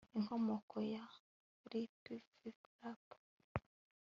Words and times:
inkomoko 0.17 0.75
ya 0.93 1.05
rpfrpa 1.69 3.15